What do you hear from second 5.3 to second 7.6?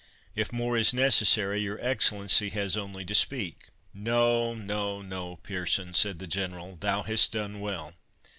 Pearson," said the General, "thou hast done